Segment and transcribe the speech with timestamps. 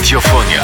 [0.00, 0.60] Radiofonia.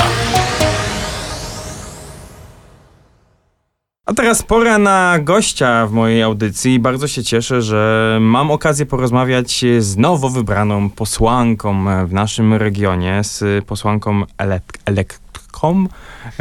[4.07, 6.78] A teraz pora na gościa w mojej audycji.
[6.78, 13.64] Bardzo się cieszę, że mam okazję porozmawiać z nowo wybraną posłanką w naszym regionie, z
[13.64, 15.87] posłanką elek elektką,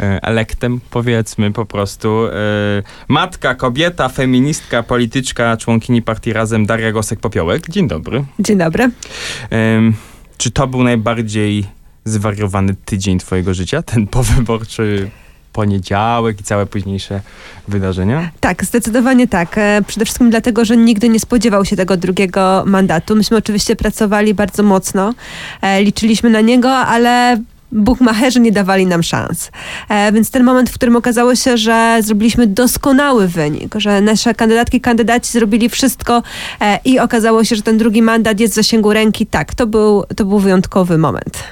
[0.00, 2.26] e, elektem powiedzmy po prostu.
[2.26, 2.32] E,
[3.08, 7.60] Matka, kobieta, feministka, polityczka, członkini partii Razem Daria Gosek-Popiołek.
[7.68, 8.24] Dzień dobry.
[8.38, 8.90] Dzień dobry.
[10.38, 11.75] Czy to był najbardziej
[12.06, 13.82] zwariowany tydzień twojego życia?
[13.82, 15.10] Ten powyborczy
[15.52, 17.20] poniedziałek i całe późniejsze
[17.68, 18.30] wydarzenia?
[18.40, 19.58] Tak, zdecydowanie tak.
[19.58, 23.16] E, Przede wszystkim dlatego, że nigdy nie spodziewał się tego drugiego mandatu.
[23.16, 25.14] Myśmy oczywiście pracowali bardzo mocno,
[25.62, 29.50] e, liczyliśmy na niego, ale bukmacherzy nie dawali nam szans.
[29.88, 34.80] E, więc ten moment, w którym okazało się, że zrobiliśmy doskonały wynik, że nasze kandydatki,
[34.80, 36.22] kandydaci zrobili wszystko
[36.84, 40.24] i okazało się, że ten drugi mandat jest w zasięgu ręki, tak, to był, to
[40.24, 41.44] był wyjątkowy moment.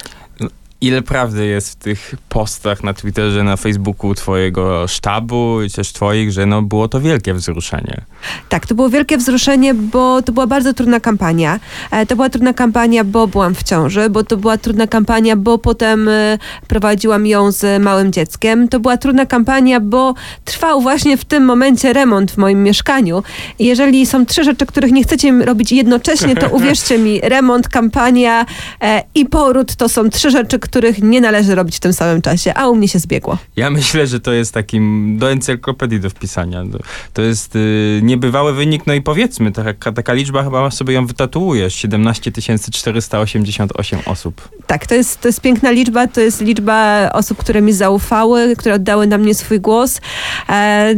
[0.84, 6.32] Ile prawdy jest w tych postach na Twitterze, na Facebooku twojego sztabu i też twoich,
[6.32, 8.00] że no było to wielkie wzruszenie?
[8.48, 11.60] Tak, to było wielkie wzruszenie, bo to była bardzo trudna kampania.
[11.90, 15.58] E, To była trudna kampania, bo byłam w ciąży, bo to była trudna kampania, bo
[15.58, 18.68] potem e, prowadziłam ją z małym dzieckiem.
[18.68, 23.22] To była trudna kampania, bo trwał właśnie w tym momencie remont w moim mieszkaniu.
[23.58, 28.46] Jeżeli są trzy rzeczy, których nie chcecie robić jednocześnie, to uwierzcie mi, remont, kampania
[28.80, 32.54] e, i poród to są trzy rzeczy, których nie należy robić w tym samym czasie,
[32.54, 33.38] a u mnie się zbiegło.
[33.56, 36.64] Ja myślę, że to jest takim do encyklopedii do wpisania.
[37.12, 41.74] To- jest y, niebywały wynik, no i powiedzmy, taka, taka liczba chyba sobie ją wytatuujesz.
[41.74, 42.32] 17
[42.72, 44.48] 488 osób.
[44.66, 48.74] Tak, to jest, to jest piękna liczba, to jest liczba osób, które mi zaufały, które
[48.74, 50.00] oddały na mnie swój głos.
[50.48, 50.94] E,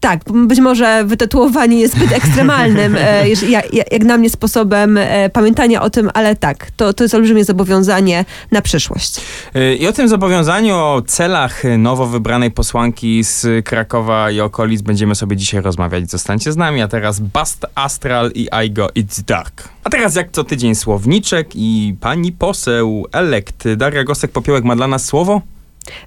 [0.00, 3.28] tak, być może wytatuowanie jest zbyt ekstremalnym, e,
[3.92, 8.24] jak, na mnie sposobem e, pamiętania o tym, ale tak, to, to jest olbrzymie zobowiązanie
[8.50, 9.20] na przyszłość.
[9.56, 15.14] Y, I o tym zobowiązaniu, o celach nowo wybranej posłanki z Krakowa i okolic będziemy
[15.14, 16.10] sobie dzisiaj rozmawiać.
[16.10, 19.68] Zostańcie z nami, a teraz Bast Astral i I Go It's Dark.
[19.84, 25.04] A teraz jak co tydzień słowniczek i pani poseł elekt Daria Gosek-Popiołek ma dla nas
[25.04, 25.42] słowo?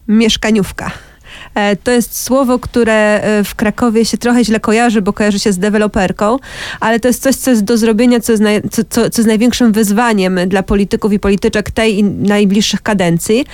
[0.08, 0.92] Mieszkaniówka.
[1.56, 5.54] E, To jest słowo, które e, w Krakowie się trochę źle kojarzy, bo kojarzy się
[5.54, 6.38] z deweloperką,
[6.80, 9.28] ale to jest coś, co jest do zrobienia, co jest, naj, co, co, co jest
[9.28, 13.46] największym wyzwaniem dla polityków i polityczek tej i najbliższych kadencji.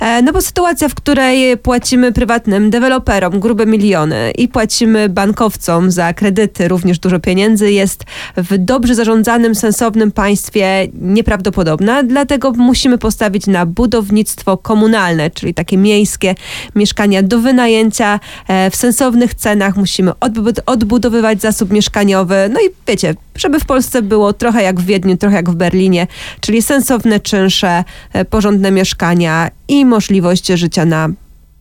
[0.00, 6.14] E, No bo sytuacja, w której płacimy prywatnym deweloperom grube miliony i płacimy bankowcom za
[6.14, 8.04] kredyty również dużo pieniędzy, jest
[8.36, 12.02] w dobrze zarządzanym, sensownym państwie nieprawdopodobna.
[12.02, 16.34] Dlatego musimy postawić na budownictwo komunalne, czyli takie miejskie
[16.74, 19.76] mieszkania do wynajęcia e, w sensownych cenach.
[19.76, 22.50] Musimy odbud- odbudowywać zasób mieszkaniowy.
[22.52, 26.06] No i wiecie, żeby w Polsce było trochę jak w Wiedniu, trochę jak w Berlinie,
[26.40, 31.08] czyli sensowne czynsze, e, porządne mieszkania i możliwość życia na,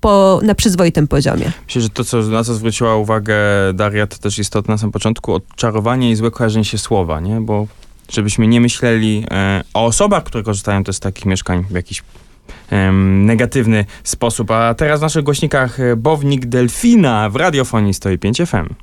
[0.02, 1.52] po, na przyzwoitym poziomie.
[1.66, 3.38] Myślę, że to, co, na co zwróciła uwagę
[3.74, 7.42] Daria, to też istotne na samym początku, odczarowanie i złe kojarzenie się słowa, nie?
[7.42, 7.68] Bo
[8.12, 12.04] żebyśmy nie myśleli e, o osobach, które korzystają też z takich mieszkań w jakiś
[13.26, 14.52] negatywny sposób.
[14.52, 18.74] A teraz w naszych głośnikach e, Bownik Delfina w radiofonii 105 FM.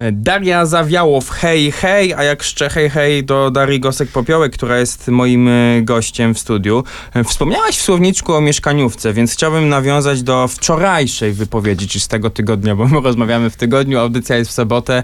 [0.00, 5.08] E, Daria Zawiałow, hej, hej, a jak jeszcze hej, hej do Darii Gosek-Popiołek, która jest
[5.08, 6.84] moim e, gościem w studiu.
[7.24, 12.76] Wspomniałaś w słowniczku o mieszkaniówce, więc chciałbym nawiązać do wczorajszej wypowiedzi, czy z tego tygodnia,
[12.76, 15.02] bo my rozmawiamy w tygodniu, audycja jest w sobotę,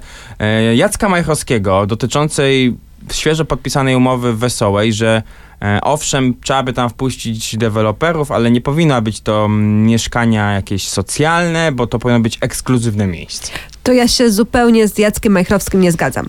[0.75, 2.77] Jacka Majchrowskiego dotyczącej
[3.13, 5.23] świeżo podpisanej umowy Wesołej, że
[5.83, 11.73] owszem, trzeba by tam wpuścić deweloperów, ale nie powinno być to mm, mieszkania jakieś socjalne,
[11.73, 13.53] bo to powinno być ekskluzywne miejsce.
[13.85, 16.29] To ja się zupełnie z Jackiem Majchrowskim nie zgadzam.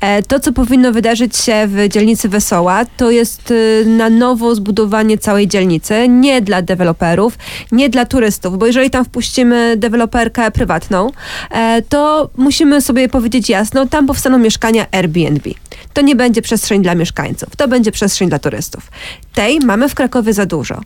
[0.00, 5.18] E, To, co powinno wydarzyć się w dzielnicy Wesoła, to jest y, na nowo zbudowanie
[5.18, 7.38] całej dzielnicy, nie dla deweloperów,
[7.72, 11.10] nie dla turystów, bo jeżeli tam wpuścimy deweloperkę prywatną,
[11.50, 15.50] e, to musimy sobie powiedzieć jasno, tam powstaną mieszkania Airbnb.
[15.92, 18.90] To nie będzie przestrzeń dla mieszkańców, to będzie przestrzeń dla turystów.
[19.34, 20.80] Tej mamy w Krakowie za dużo.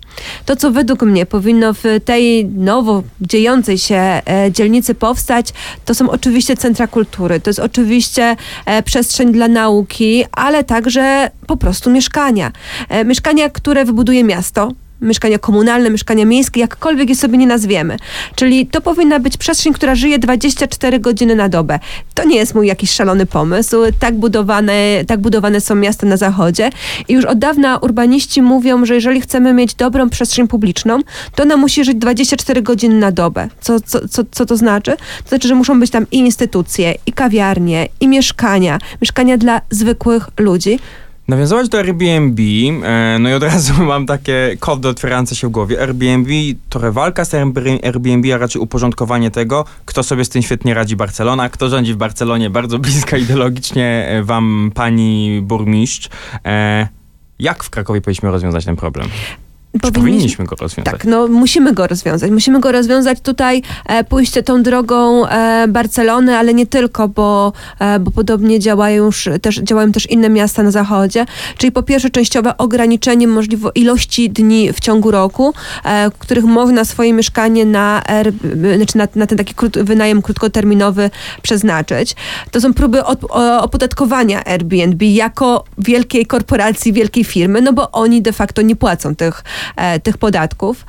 [0.47, 4.23] To, co według mnie powinno w tej nowo dziejącej się e,
[4.53, 5.53] dzielnicy powstać,
[5.85, 11.57] to są oczywiście centra kultury, to jest oczywiście e, przestrzeń dla nauki, ale także po
[11.57, 12.53] prostu mieszkania.
[12.89, 14.73] E, mieszkania, które wybuduje miasto.
[15.01, 17.97] Mieszkania komunalne, mieszkania miejskie, jakkolwiek je sobie nie nazwiemy.
[18.35, 21.79] Czyli to powinna być przestrzeń, która żyje 24 godziny na dobę.
[22.15, 23.77] To nie jest mój jakiś szalony pomysł.
[24.01, 24.73] Tak budowane,
[25.07, 26.71] tak budowane są miasta na zachodzie.
[27.09, 31.01] I już od dawna urbaniści mówią, że jeżeli chcemy mieć dobrą przestrzeń publiczną,
[31.35, 33.49] to ona musi żyć 24 godziny na dobę.
[33.61, 34.97] Co, co, co, co to znaczy?
[35.23, 38.79] To znaczy, że muszą być tam i instytucje, i kawiarnie, i mieszkania.
[39.03, 40.79] Mieszkania dla zwykłych ludzi.
[41.29, 45.81] Nawiązywać do Airbnb, e, no i od razu mam takie kody otwierające się w głowie.
[45.81, 46.31] Airbnb,
[46.69, 51.49] trochę walka z Airbnb, a raczej uporządkowanie tego, kto sobie z tym świetnie radzi Barcelona,
[51.49, 56.09] kto rządzi w Barcelonie, bardzo bliska ideologicznie e, wam pani burmistrz.
[56.45, 56.89] E,
[57.39, 59.09] jak w Krakowie powinniśmy rozwiązać ten problem?
[59.73, 60.93] Czy powinniśmy go rozwiązać?
[60.93, 62.31] Tak, no musimy go rozwiązać.
[62.31, 68.01] Musimy go rozwiązać tutaj, e, pójście tą drogą e, Barcelony, ale nie tylko, bo, e,
[68.01, 71.27] bo podobnie działają już też, działają też inne miasta na zachodzie.
[71.59, 75.55] Czyli po pierwsze częściowe ograniczenie możliwo ilości dni w ciągu roku,
[75.85, 78.33] e, których można swoje mieszkanie na, er,
[78.77, 81.11] znaczy na, na ten taki krót, wynajem krótkoterminowy
[81.43, 82.17] przeznaczyć.
[82.51, 88.23] To są próby od, o, opodatkowania Airbnb jako wielkiej korporacji, wielkiej firmy, no bo oni
[88.23, 89.45] de facto nie płacą tych
[89.77, 90.87] e, tych podatków.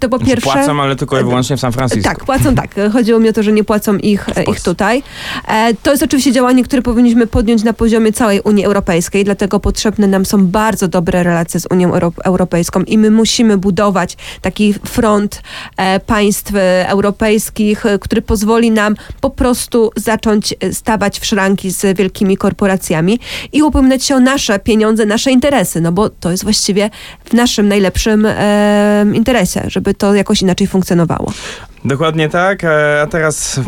[0.00, 0.52] to po znaczy, pierwsze...
[0.52, 2.08] Płacą, ale tylko i wyłącznie w San Francisco.
[2.08, 2.70] Tak, płacą tak.
[2.92, 5.02] Chodziło mi o to, że nie płacą ich, ich tutaj.
[5.48, 10.06] E, to jest oczywiście działanie, które powinniśmy podjąć na poziomie całej Unii Europejskiej, dlatego potrzebne
[10.06, 15.42] nam są bardzo dobre relacje z Unią Euro Europejską i my musimy budować taki front
[15.76, 16.52] e, państw
[16.86, 23.20] europejskich, e, który pozwoli nam po prostu zacząć stawać w szranki z wielkimi korporacjami
[23.52, 26.90] i upominać się o nasze pieniądze, nasze interesy, no bo to jest właściwie
[27.24, 31.32] w naszym najlepszym e, interesie, żeby to jakoś inaczej funkcjonowało.
[31.84, 33.60] Dokładnie tak, e, a teraz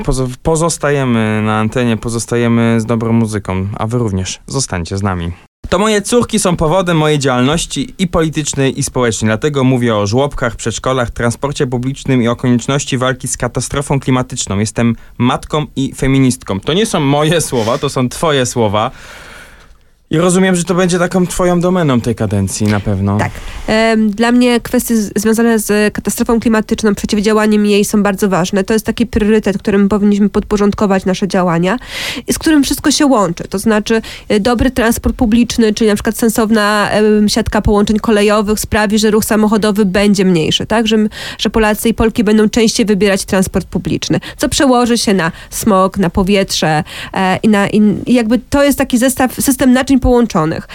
[0.42, 5.32] pozostajemy na antenie, pozostajemy z dobrą muzyką, a wy również zostańcie z nami.
[5.68, 9.28] To moje córki są powodem mojej działalności i politycznej, i społecznej.
[9.28, 14.58] Dlatego mówię o żłobkach, przedszkolach, transporcie publicznym i o konieczności walki z katastrofą klimatyczną.
[14.58, 16.60] Jestem matką i feministką.
[16.60, 18.90] To nie są moje słowa, to są twoje słowa.
[20.10, 23.18] I rozumiem, że to będzie taką twoją domeną tej kadencji na pewno.
[23.18, 23.30] Tak.
[23.98, 28.64] Dla mnie kwestie związane z katastrofą klimatyczną, przeciwdziałaniem jej są bardzo ważne.
[28.64, 31.78] To jest taki priorytet, którym powinniśmy podporządkować nasze działania
[32.26, 33.44] i z którym wszystko się łączy.
[33.44, 36.90] To znaczy e, dobry transport publiczny, czyli na przykład sensowna
[37.26, 40.86] siatka połączeń kolejowych sprawi, że ruch samochodowy będzie mniejszy, tak?
[40.86, 40.96] Że,
[41.38, 46.10] że Polacy i Polki będą częściej wybierać transport publiczny, co przełoży się na smog, na
[46.10, 46.84] powietrze
[47.14, 50.68] e, i na i jakby to jest taki zestaw, system naczyń połączonych.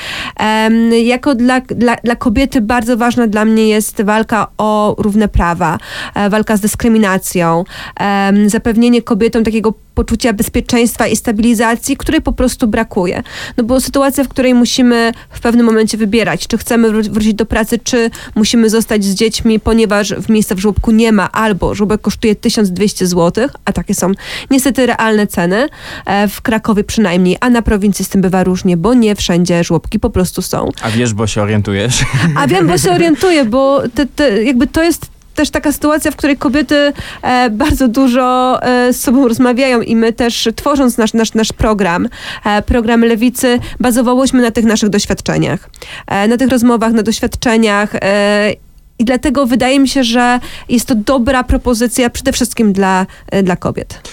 [1.03, 5.77] Jako dla, dla, dla kobiety bardzo ważna dla mnie jest walka o równe prawa,
[6.15, 7.63] e, walka z dyskryminacją,
[8.47, 13.23] zapewnienie kobietom takiego poczucia bezpieczeństwa i stabilizacji, której po prostu brakuje.
[13.57, 17.79] No bo sytuacja, w której musimy w pewnym momencie wybierać, czy chcemy wrócić do pracy,
[17.79, 22.35] czy musimy zostać z dziećmi, ponieważ w miejsca w żłobku nie ma, albo żłobek kosztuje
[22.35, 24.11] 1200 zł, a takie są
[24.51, 25.69] niestety realne ceny,
[26.05, 29.99] e, w Krakowie przynajmniej, a na prowincji z tym bywa różnie, bo nie wszędzie żłobki
[29.99, 30.69] po prostu są.
[30.81, 32.05] A wiesz, bo się orientujesz?
[32.37, 36.15] A wiem, bo się orientuję, bo te, te, jakby to jest też taka sytuacja, w
[36.15, 41.33] której kobiety e, bardzo dużo e, z sobą rozmawiają i my też tworząc nasz, nasz,
[41.33, 42.09] nasz program,
[42.45, 45.69] e, program Lewicy, bazowałyśmy na tych naszych doświadczeniach.
[46.07, 48.53] E, na tych rozmowach, na doświadczeniach e,
[48.99, 50.39] i dlatego wydaje mi się, że
[50.69, 54.09] jest to dobra propozycja przede wszystkim dla, e, dla kobiet.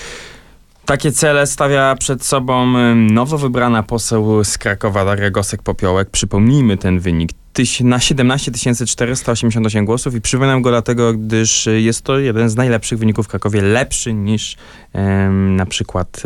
[0.90, 6.04] Takie cele stawia przed sobą nowo wybrana poseł z Krakowa Daria Gosek-Popiołek.
[6.04, 7.30] Przypomnijmy ten wynik
[7.80, 8.52] na 17
[8.86, 13.62] 488 głosów i przypominam go dlatego, gdyż jest to jeden z najlepszych wyników w Krakowie,
[13.62, 14.56] lepszy niż
[15.56, 16.22] na przykład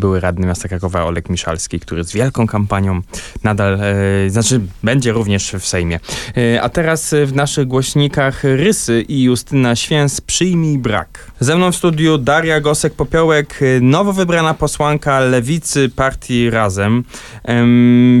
[0.00, 3.02] były radny miasta Krakowa Olek Miszalski, który z wielką kampanią
[3.44, 6.00] nadal, e, znaczy będzie również w Sejmie.
[6.36, 11.30] E, a teraz w naszych głośnikach Rysy i Justyna Święs Przyjmij brak.
[11.40, 13.46] Ze mną w studiu Daria Gosek-Popiołek,
[13.80, 17.04] nowo wybrana posłanka Lewicy Partii Razem.
[17.44, 17.64] E,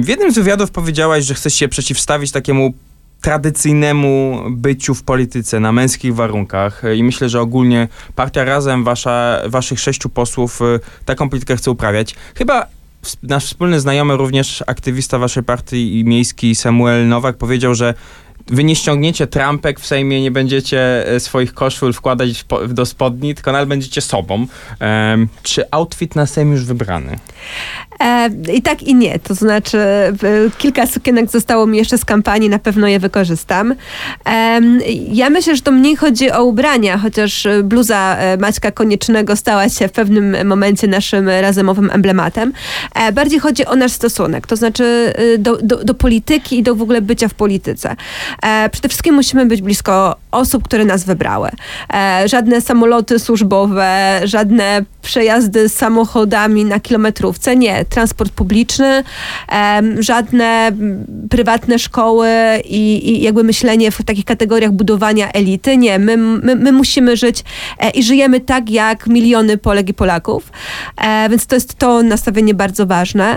[0.00, 2.72] w jednym z wywiadów powiedziałaś, że chcesz się przeciwstawić takiemu
[3.20, 9.80] tradycyjnemu byciu w polityce na męskich warunkach i myślę, że ogólnie partia Razem, wasza, waszych
[9.80, 12.14] sześciu posłów y, taką politykę chce uprawiać.
[12.34, 12.66] Chyba
[13.22, 17.94] nasz wspólny znajomy, również aktywista waszej partii miejskiej Samuel Nowak powiedział, że
[18.50, 23.52] wy nie ściągniecie trampek w Sejmie, nie będziecie e, swoich koszul wkładać do spodni, tylko
[23.52, 24.46] nadal będziecie sobą.
[25.42, 27.18] czy outfit na Sejm już wybrany?
[28.00, 29.18] E, I tak i nie.
[29.18, 29.78] To znaczy
[30.58, 33.74] kilka sukienek zostało mi jeszcze z kampanii, na pewno je wykorzystam.
[35.08, 39.88] Ja myślę, że to mniej chodzi o ubrania, chociaż bluza e, Maćka Koniecznego stała się
[39.88, 42.52] w pewnym momencie naszym razemowym emblematem.
[43.12, 47.02] Bardziej chodzi o nasz stosunek, to znaczy do, do, do polityki i do w ogóle
[47.02, 47.96] bycia w polityce.
[48.42, 51.50] E, przede wszystkim musimy być blisko osób, które nas wybrały.
[51.94, 57.56] E, żadne samoloty służbowe, żadne przejazdy samochodami na kilometrówce.
[57.56, 59.02] Nie, transport publiczny,
[59.98, 60.72] żadne
[61.30, 62.28] prywatne szkoły
[62.64, 65.76] i, i jakby myślenie w takich kategoriach budowania elity.
[65.76, 67.44] Nie, my, my, my musimy żyć
[67.78, 70.52] e, i żyjemy tak jak miliony Polek i Polaków,
[70.96, 73.36] e, więc to jest to nastawienie bardzo ważne.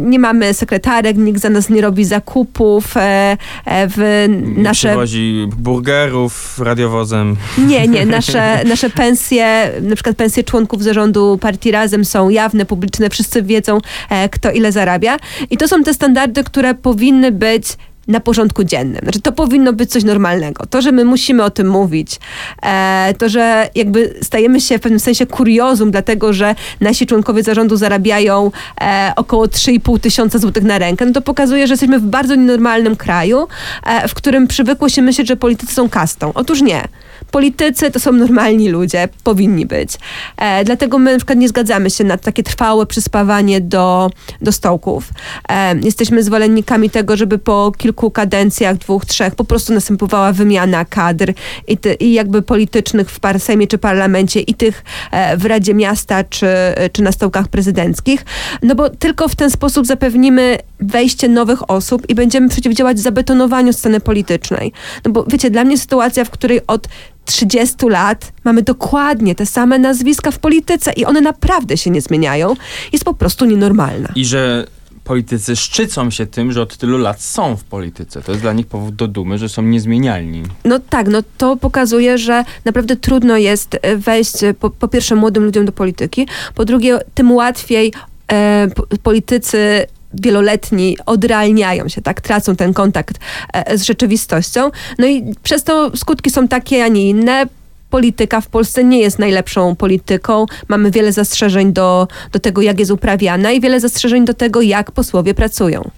[0.00, 7.36] Nie mamy sekretarek, nikt za nas nie robi zakupów e, w nasze Przywozi burgerów radiowozem.
[7.58, 8.06] nie, nie.
[8.06, 13.78] Nasze, nasze pensje, na przykład pensje członków zarządu partii Razem są jawne, publiczne, wszyscy wiedzą,
[14.10, 15.16] e, kto ile zarabia.
[15.50, 17.76] I to są te standardy, które powinny być
[18.08, 19.00] na porządku dziennym.
[19.02, 20.66] Znaczy, to powinno być coś normalnego.
[20.66, 22.20] To, że my musimy o tym mówić,
[22.62, 27.76] e, to, że jakby stajemy się w pewnym sensie kuriozum, dlatego że nasi członkowie zarządu
[27.76, 28.50] zarabiają
[28.80, 32.96] e, około 3,5 tysiąca złotych na rękę, no to pokazuje, że jesteśmy w bardzo nienormalnym
[32.96, 33.48] kraju,
[33.86, 36.32] e, w którym przywykło się myśleć, że politycy są kastą.
[36.34, 36.88] Otóż nie.
[37.30, 39.90] Politycy to są normalni ludzie, powinni być.
[40.36, 45.08] E, dlatego my na przykład nie zgadzamy się na takie trwałe przyspawanie do, do stołków.
[45.48, 51.32] E, jesteśmy zwolennikami tego, żeby po kilku kadencjach, dwóch, trzech, po prostu następowała wymiana kadr
[51.68, 55.74] i, ty, i jakby politycznych w par Sejmie czy parlamencie i tych e, w Radzie
[55.74, 56.46] Miasta czy,
[56.92, 58.24] czy na stołkach prezydenckich.
[58.62, 64.00] No bo tylko w ten sposób zapewnimy wejście nowych osób i będziemy przeciwdziałać zabetonowaniu sceny
[64.00, 64.72] politycznej.
[65.04, 66.88] No bo wiecie, dla mnie sytuacja, w której od
[67.28, 72.54] 30 lat mamy dokładnie te same nazwiska w polityce i one naprawdę się nie zmieniają,
[72.92, 74.08] jest po prostu nienormalna.
[74.14, 74.66] I że
[75.04, 78.22] politycy szczycą się tym, że od tylu lat są w polityce.
[78.22, 80.42] To jest dla nich powód do dumy, że są niezmienialni.
[80.64, 85.14] No tak, no to pokazuje, że naprawdę trudno jest e, wejść e, po, po pierwsze
[85.14, 87.92] młodym ludziom do polityki, po drugie tym łatwiej
[88.32, 93.18] e, po- politycy wieloletni odrealniają się, tak, tracą ten kontakt
[93.52, 94.70] e, z rzeczywistością.
[94.98, 97.46] No i przez to skutki są takie, a nie inne.
[97.90, 100.46] Polityka w Polsce nie jest najlepszą polityką.
[100.68, 104.92] Mamy wiele zastrzeżeń do, do tego, jak jest uprawiana i wiele zastrzeżeń do tego, jak
[104.92, 105.90] posłowie pracują.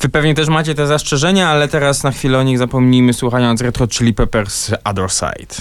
[0.00, 3.88] Wy pewnie też macie te zastrzeżenia, ale teraz na chwilę o nich zapomnijmy, słuchając Retro
[3.88, 5.54] Chili Peppers Other Side.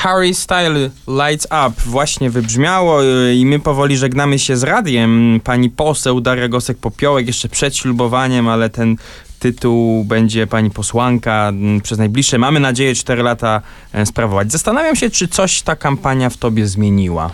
[0.00, 5.40] Harry Style Lights Up właśnie wybrzmiało yy, i my powoli żegnamy się z radiem.
[5.44, 8.96] Pani poseł Daria Gosek-Popiołek jeszcze przed ślubowaniem, ale ten
[9.38, 14.52] tytuł będzie pani posłanka mm, przez najbliższe, mamy nadzieję, 4 lata e, sprawować.
[14.52, 17.30] Zastanawiam się, czy coś ta kampania w tobie zmieniła.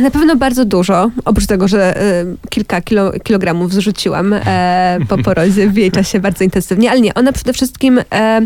[0.00, 5.68] Na pewno bardzo dużo, oprócz tego, że e, kilka kilo, kilogramów zrzuciłam e, po porodzie
[5.68, 8.40] w jej czasie bardzo intensywnie, ale nie, ona przede wszystkim e,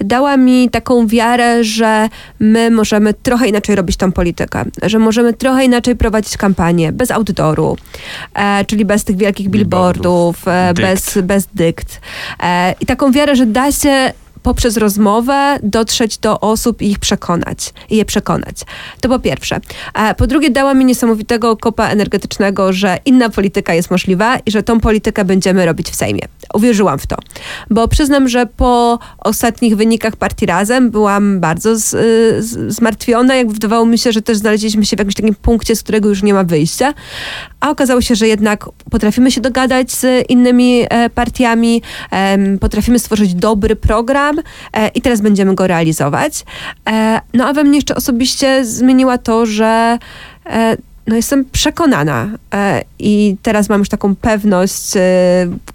[0.00, 2.08] dała mi taką wiarę, że
[2.40, 7.76] my możemy trochę inaczej robić tą politykę, że możemy trochę inaczej prowadzić kampanię, bez outdooru,
[8.34, 10.80] e, czyli bez tych wielkich Billboardów, dykt.
[10.80, 12.00] bez, bez dykt.
[12.80, 14.12] I taką wiarę, że da się
[14.44, 18.56] poprzez rozmowę dotrzeć do osób i ich przekonać, je przekonać.
[19.00, 19.60] To po pierwsze.
[20.16, 24.80] Po drugie dała mi niesamowitego kopa energetycznego, że inna polityka jest możliwa i że tą
[24.80, 26.22] politykę będziemy robić w Sejmie.
[26.54, 27.16] Uwierzyłam w to.
[27.70, 33.52] Bo przyznam, że po ostatnich wynikach partii Razem byłam bardzo z, y, z, zmartwiona, jakby
[33.52, 36.34] wydawało mi się, że też znaleźliśmy się w jakimś takim punkcie, z którego już nie
[36.34, 36.94] ma wyjścia.
[37.64, 41.82] A okazało się, że jednak potrafimy się dogadać z innymi e, partiami,
[42.60, 44.38] potrafimy stworzyć dobry program
[44.72, 46.44] e, i teraz będziemy go realizować.
[46.88, 49.98] E, no a we mnie jeszcze osobiście zmieniła to, że
[51.06, 55.00] no jestem przekonana e, i teraz mam już taką pewność, e,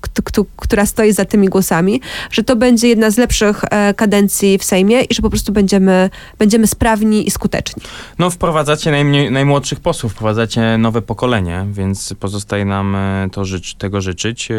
[0.01, 4.57] kt- kt- która stoi za tymi głosami, że to będzie jedna z lepszych e, kadencji
[4.57, 6.09] w Sejmie i że po prostu będziemy,
[6.39, 7.83] będziemy sprawni i skuteczni.
[8.19, 12.98] No, wprowadzacie najmniej, najmłodszych posłów, wprowadzacie nowe pokolenie, więc pozostaje nam
[13.31, 13.43] to
[13.77, 14.50] tego życzyć.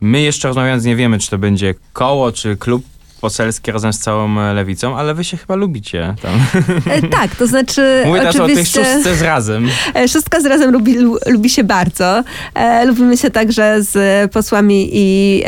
[0.00, 2.84] My jeszcze rozmawiając nie wiemy, czy to będzie koło, czy klub
[3.20, 6.32] poselski razem z całą e, lewicą, ale wy się chyba lubicie tam.
[6.86, 8.84] E, tak, to znaczy Mówię teraz o oczywiście...
[8.84, 9.68] szóstce z razem.
[9.94, 12.22] E, Szóstka z razem lubi, lu, lubi się bardzo.
[12.54, 15.42] E, lubimy się także z posłami i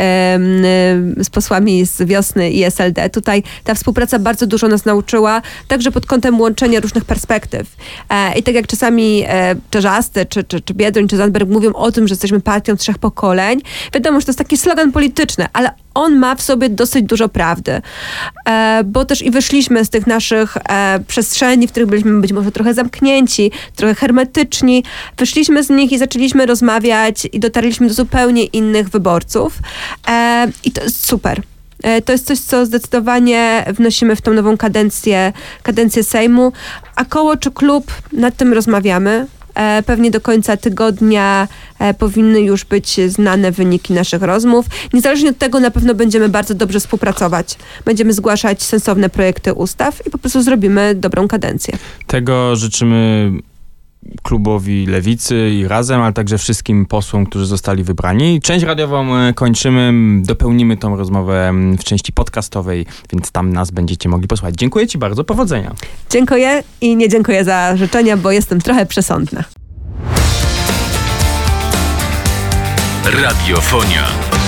[1.19, 3.11] z posłami z wiosny i SLD.
[3.11, 7.77] Tutaj ta współpraca bardzo dużo nas nauczyła, także pod kątem łączenia różnych perspektyw.
[8.11, 11.93] E, I tak jak czasami e, Czerzasty, czy, czy, czy Biedroń, czy Zandberg mówią o
[11.93, 13.61] tym, że jesteśmy partią trzech pokoleń,
[13.95, 17.62] wiadomo, że to jest taki slogan polityczny, ale on ma w sobie dosyć dużo prawdy.
[17.69, 22.53] E, bo też i wyszliśmy z tych naszych e, przestrzeni, w których byliśmy być może
[22.53, 24.85] trochę zamknięci, trochę hermetyczni.
[25.19, 29.59] Wyszliśmy z nich i zaczęliśmy rozmawiać i dotarliśmy do zupełnie innych wyborców.
[30.09, 31.43] E, I to jest super.
[32.05, 36.53] To jest coś, co zdecydowanie wnosimy w tą nową kadencję, kadencję Sejmu.
[36.97, 39.27] A koło czy klub, nad tym rozmawiamy.
[39.55, 44.67] E, pewnie do końca tygodnia e, powinny już być znane wyniki naszych rozmów.
[44.93, 47.59] Niezależnie od tego na pewno będziemy bardzo dobrze współpracować.
[47.85, 51.79] Będziemy zgłaszać sensowne projekty ustaw i po prostu zrobimy dobrą kadencję.
[52.07, 53.31] Tego życzymy
[54.23, 58.41] klubowi Lewicy i Razem, ale także wszystkim posłom, którzy zostali wybrani.
[58.41, 59.93] Część radiową e, kończymy,
[60.23, 64.55] dopełnimy tą rozmowę w części podcastowej, więc tam nas będziecie mogli posłuchać.
[64.55, 65.75] Dziękuję Ci bardzo, powodzenia.
[66.11, 69.45] Dziękuję i nie dziękuję za życzenia, bo jestem trochę przesądna.
[73.05, 74.42] Radiofonia.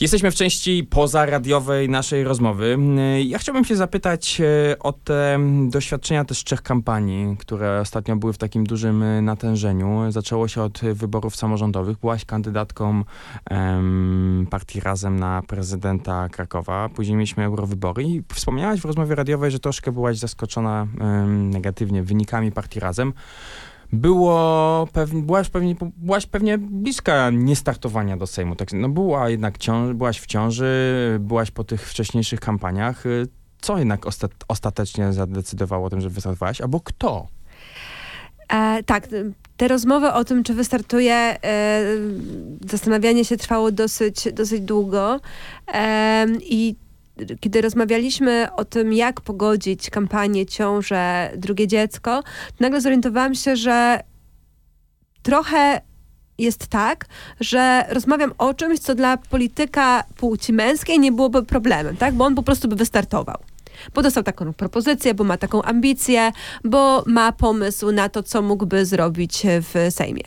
[0.00, 2.78] Jesteśmy w części pozaradiowej naszej rozmowy.
[3.24, 5.38] Ja chciałbym się zapytać e, o te
[5.68, 10.12] doświadczenia też trzech kampanii, które ostatnio były w takim dużym e, natężeniu.
[10.12, 11.98] Zaczęło się od wyborów samorządowych.
[11.98, 13.04] Byłaś kandydatką
[14.50, 16.88] partii Razem na prezydenta Krakowa.
[16.88, 22.52] Później mieliśmy eurowybory i wspomniałaś w rozmowie radiowej, że troszkę byłaś zaskoczona em, negatywnie wynikami
[22.52, 23.12] partii Razem
[23.92, 28.56] było pewnie, byłaś pewnie, byłaś pewnie bliska niestartowania do Sejmu.
[28.56, 33.04] Tak, no była jednak ciąż, byłaś w ciąży, byłaś po tych wcześniejszych kampaniach.
[33.60, 36.60] Co jednak ostat, ostatecznie zadecydowało o tym, że wystartowałaś?
[36.60, 37.28] Albo kto?
[38.52, 39.08] E, tak,
[39.56, 41.84] te rozmowy o tym, czy wystartuje, e,
[42.70, 45.20] zastanawianie się trwało dosyć, dosyć długo.
[45.74, 46.76] E, I
[47.40, 52.22] kiedy rozmawialiśmy o tym, jak pogodzić kampanię, ciążę, drugie dziecko,
[52.60, 54.00] nagle zorientowałam się, że
[55.22, 55.80] trochę
[56.38, 57.06] jest tak,
[57.40, 62.14] że rozmawiam o czymś, co dla polityka płci męskiej nie byłoby problemem, tak?
[62.14, 63.36] Bo on po prostu by wystartował.
[63.94, 66.32] Bo dostał taką propozycję, bo ma taką ambicję,
[66.64, 70.22] bo ma pomysł na to, co mógłby zrobić w Sejmie.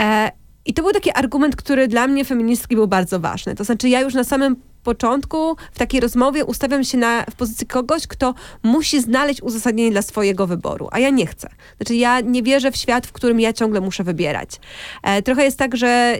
[0.00, 0.30] E,
[0.66, 3.54] I to był taki argument, który dla mnie feministki był bardzo ważny.
[3.54, 7.66] To znaczy, ja już na samym początku w takiej rozmowie ustawiam się na, w pozycji
[7.66, 11.48] kogoś, kto musi znaleźć uzasadnienie dla swojego wyboru, a ja nie chcę.
[11.76, 14.60] Znaczy ja nie wierzę w świat, w którym ja ciągle muszę wybierać.
[15.02, 16.18] E, trochę jest tak, że,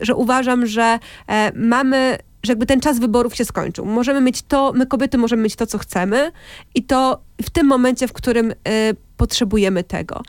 [0.00, 0.98] że uważam, że
[1.28, 3.84] e, mamy że jakby ten czas wyborów się skończył.
[3.84, 6.32] Możemy mieć to, my kobiety możemy mieć to, co chcemy
[6.74, 8.54] i to w tym momencie, w którym y,
[9.16, 10.22] potrzebujemy tego.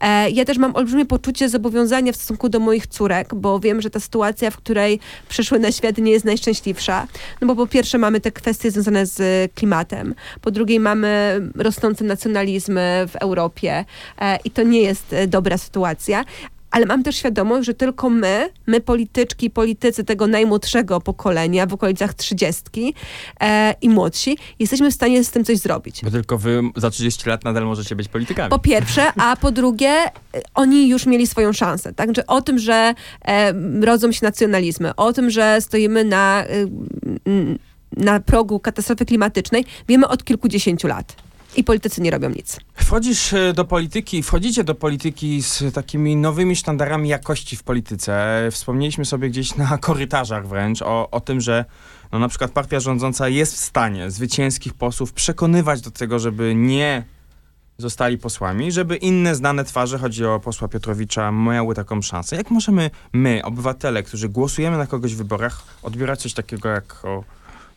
[0.00, 3.90] E, ja też mam olbrzymie poczucie zobowiązania w stosunku do moich córek, bo wiem, że
[3.90, 7.06] ta sytuacja, w której przyszły na świat nie jest najszczęśliwsza.
[7.40, 13.06] No bo po pierwsze mamy te kwestie związane z klimatem, po drugie mamy rosnące nacjonalizmy
[13.08, 13.84] w Europie
[14.20, 16.24] e, i to nie jest e, dobra sytuacja,
[16.70, 22.14] ale mam też świadomość, że tylko my, my polityczki, politycy tego najmłodszego pokolenia w okolicach
[22.14, 22.94] trzydziestki
[23.40, 26.00] e, i młodsi, jesteśmy w stanie z tym coś zrobić.
[26.04, 28.50] Bo tylko wy za 30 lat nadal możecie być politykami.
[28.50, 29.94] Po pierwsze, a po drugie,
[30.54, 31.92] oni już mieli swoją szansę.
[31.92, 36.46] Także o tym, że e, rodzą się nacjonalizmy, o tym, że stoimy na, e,
[37.96, 41.16] na progu katastrofy klimatycznej, wiemy od kilkudziesięciu lat
[41.56, 42.60] i politycy nie robią nic.
[42.74, 48.48] Wchodzisz e, do polityki, wchodzicie do polityki z takimi nowymi sztandarami jakości w polityce.
[48.50, 51.64] Wspomnieliśmy sobie gdzieś na korytarzach wręcz o, o tym, że
[52.12, 57.04] no na przykład partia rządząca jest w stanie zwycięskich posłów przekonywać do tego, żeby nie
[57.78, 62.36] zostali posłami, żeby inne znane twarze, chodzi o posła Piotrowicza, miały taką szansę.
[62.36, 67.24] Jak możemy my, obywatele, którzy głosujemy na kogoś w wyborach, odbierać coś takiego jak o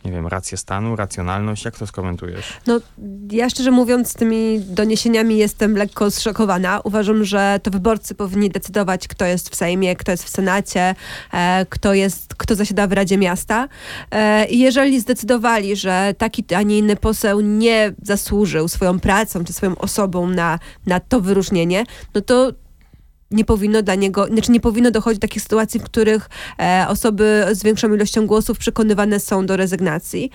[0.06, 1.66] nie wiem, rację stanu, racjonalność?
[1.66, 2.54] Jak to skomentujesz?
[2.68, 2.80] No,
[3.32, 6.82] ja szczerze mówiąc, tymi doniesieniami jestem lekko zszokowana.
[6.84, 10.96] Uważam, że to wyborcy powinni decydować, kto jest w Sejmie, kto jest w Senacie,
[11.34, 13.68] e, kto, jest, kto zasiada w Radzie Miasta.
[14.12, 19.54] E, I jeżeli zdecydowali, że taki, a nie inny poseł nie zasłużył swoją pracą czy
[19.54, 21.84] swoją osobą na, na to wyróżnienie,
[22.16, 22.52] no to
[23.34, 27.46] nie powinno dla niego, znaczy nie powinno dochodzić do takich sytuacji, w których e, osoby
[27.52, 30.32] z większą ilością głosów przekonywane są do rezygnacji.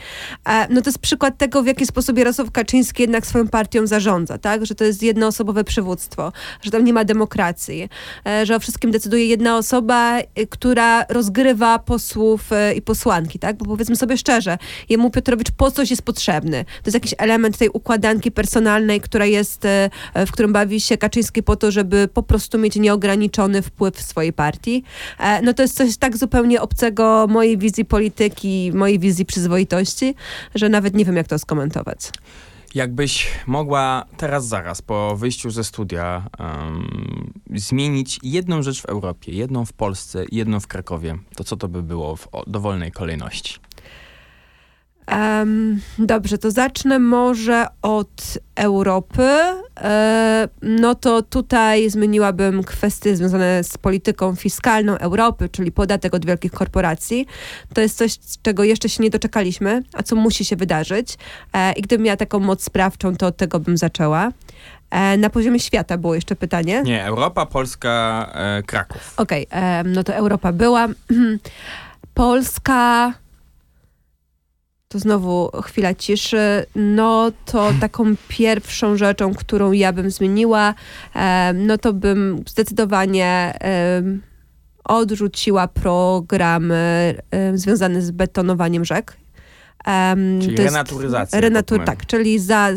[0.47, 4.39] E, no to jest przykład tego, w jaki sposób Jarosław Kaczyński jednak swoją partią zarządza,
[4.39, 4.67] tak?
[4.67, 6.33] Że to jest jednoosobowe przywództwo,
[6.63, 7.89] że tam nie ma demokracji,
[8.27, 13.57] e, że o wszystkim decyduje jedna osoba, e, która rozgrywa posłów e, i posłanki, tak?
[13.57, 14.59] Bo powiedzmy sobie szczerze,
[14.89, 16.65] jemu Piotrowicz po coś jest potrzebny.
[16.65, 19.91] To jest jakiś element tej układanki personalnej, która jest, e,
[20.27, 24.33] w którym bawi się Kaczyński po to, żeby po prostu mieć nie nieograniczony wpływ swojej
[24.33, 24.85] partii.
[25.19, 30.15] E, no to jest coś tak zupełnie obcego mojej wizji polityki, mojej wizji przyzwoitości,
[30.55, 31.99] że nawet nie wiem, jak to skomentować.
[32.75, 39.65] Jakbyś mogła teraz, zaraz po wyjściu ze studia um, zmienić jedną rzecz w Europie, jedną
[39.65, 43.55] w Polsce, jedną w Krakowie, to co to by było w dowolnej kolejności?
[45.13, 49.29] Um, dobrze, to zacznę może od Europy.
[49.81, 56.53] e, no to tutaj zmieniłabym kwestie związane z polityką fiskalną Europy, czyli podatek od wielkich
[56.53, 57.27] korporacji.
[57.75, 61.19] To jest coś, czego jeszcze się nie doczekaliśmy, a co musi się wydarzyć.
[61.53, 64.33] E, I gdybym miała taką moc sprawczą, to od tego bym zaczęła.
[64.91, 66.83] E, na poziomie świata było jeszcze pytanie.
[66.83, 69.15] Nie, Europa, Polska, e, Kraków.
[69.17, 70.89] Okej, em, no to Europa była.
[72.15, 73.13] Polska.
[74.89, 76.67] To znowu chwila ciszy.
[76.75, 80.75] No to taką pierwszą rzeczą, którą ja bym zmieniła,
[81.55, 83.59] no to bym zdecydowanie
[84.85, 86.73] odrzuciła program
[87.31, 89.17] em, związany z betonowaniem rzek.
[89.89, 91.41] Em, Czyli renaturyzacja.
[91.41, 92.69] Renatur, tak, czyli za,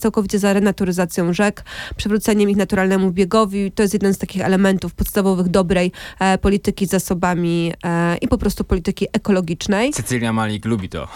[0.00, 1.64] całkowicie za renaturyzacją rzek,
[1.96, 3.72] przywróceniem ich naturalnemu biegowi.
[3.72, 8.38] To jest jeden z takich elementów podstawowych dobrej e, polityki z zasobami e, i po
[8.38, 9.92] prostu polityki ekologicznej.
[9.92, 11.08] Cecylia Malik lubi to.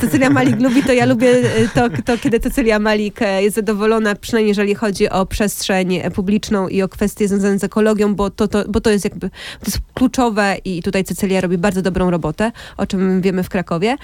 [0.00, 4.14] Cecylia Malik lubi to, ja lubię e, to, to, kiedy Cecylia Malik e, jest zadowolona,
[4.14, 8.64] przynajmniej jeżeli chodzi o przestrzeń publiczną i o kwestie związane z ekologią, bo to, to,
[8.68, 12.86] bo to jest jakby to jest kluczowe i tutaj Cecylia robi bardzo dobrą robotę, o
[12.86, 13.96] czym wiemy w Krakowie.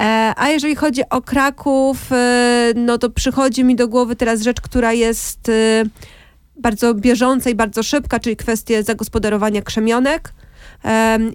[0.00, 4.60] E, A jeżeli chodzi o Kraków, e, no to przychodzi mi do głowy teraz rzecz,
[4.60, 5.84] która jest e,
[6.56, 10.28] bardzo bieżąca i bardzo szybka, czyli kwestie zagospodarowania krzemionek.
[10.28, 10.43] em,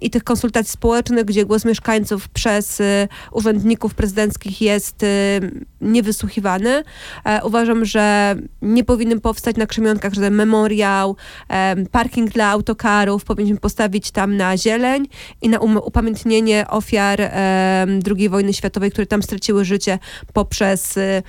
[0.00, 5.06] i tych konsultacji społecznych, gdzie głos mieszkańców przez y, urzędników prezydenckich jest y,
[5.80, 6.82] niewysłuchiwany.
[7.24, 11.16] E, uważam, że nie powinien powstać na krzemionkach żaden memoriał,
[11.48, 15.08] em, parking dla autokarów, powinniśmy postawić tam na zieleń
[15.42, 17.20] i na um- upamiętnienie ofiar
[18.16, 19.98] II wojny światowej, które tam straciły życie
[20.32, 21.22] poprzez y,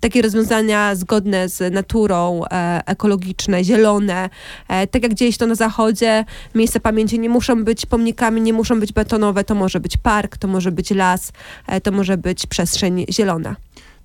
[0.00, 4.30] takie rozwiązania zgodne z naturą, e, ekologiczne, zielone.
[4.68, 6.24] E, tak jak dzieje się to na zachodzie,
[6.54, 10.48] miejsca pamięci nie muszą być pomnikami, nie muszą być betonowe, to może być park, to
[10.48, 11.32] może być las,
[11.66, 13.56] e, to może być przestrzeń zielona.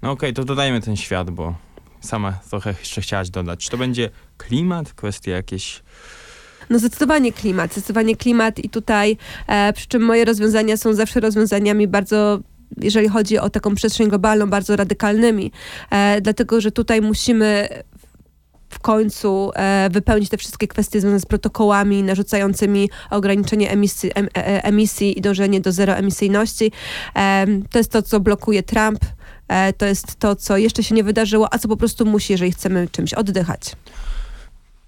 [0.02, 1.56] No okej, to dodajmy ten świat, bo
[2.02, 3.60] sama trochę jeszcze chciałaś dodać.
[3.60, 5.84] Czy to będzie klimat, kwestie jakieś...
[6.70, 9.18] No zdecydowanie klimat, zdecydowanie klimat i tutaj,
[9.48, 12.40] e, przy czym moje rozwiązania są zawsze rozwiązaniami bardzo
[12.82, 15.52] jeżeli chodzi o taką przestrzeń globalną, bardzo radykalnymi,
[15.92, 17.70] e, dlatego że tutaj musimy
[18.74, 24.64] w końcu e, wypełnić te wszystkie kwestie związane z protokołami narzucającymi ograniczenie emisji, em, e,
[24.64, 26.72] emisji i dążenie do zeroemisyjności.
[27.16, 29.00] E, to jest to, co blokuje Trump.
[29.48, 32.52] E, to jest to, co jeszcze się nie wydarzyło, a co po prostu musi, jeżeli
[32.52, 33.76] chcemy czymś oddychać.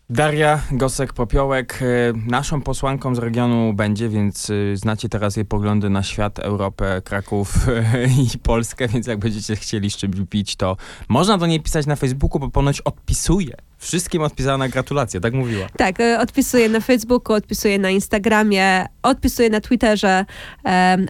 [0.10, 1.86] Daria Gosek-Popiołek e,
[2.28, 7.54] naszą posłanką z regionu będzie, więc e, znacie teraz jej poglądy na świat, Europę, Kraków
[8.36, 9.89] i Polskę, więc jak będziecie chcieli
[10.30, 10.78] pić, to
[11.10, 13.56] można do niej pisać na Facebooku, bo ponoć odpisuje.
[13.78, 15.68] Wszystkim odpisała na gratulacje, tak mówiła.
[15.78, 20.26] Tak, e, odpisuję na Facebooku, odpisuję na Instagramie, odpisuję na Twitterze,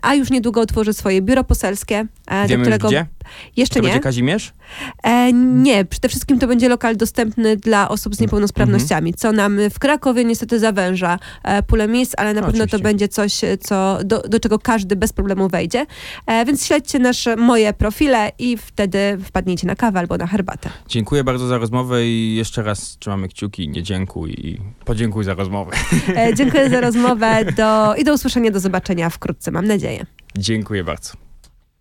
[0.01, 3.05] a już niedługo otworzę swoje biuro poselskie, do Wiemy już którego gdzie?
[3.57, 3.87] Jeszcze To nie.
[3.87, 4.53] będzie Kazimierz?
[5.03, 9.79] E, nie, przede wszystkim to będzie lokal dostępny dla osób z niepełnosprawnościami, co nam w
[9.79, 12.83] Krakowie niestety zawęża e, pulę miejsc, ale na No, pewno to oczywiście.
[12.83, 15.85] będzie coś, e, co, do, do czego każdy bez problemu wejdzie.
[16.27, 20.69] E, więc śledźcie nasze, moje profile i wtedy wpadnijcie na kawę albo na herbatę.
[20.87, 25.71] Dziękuję bardzo za rozmowę i jeszcze raz trzymamy kciuki, nie dziękuj i podziękuj za rozmowę.
[26.15, 30.05] E, dziękuję za rozmowę do, i do usłyszenia, do zobaczenia wkrótce, mam nadzieję.
[30.37, 31.24] Dziękuję bardzo.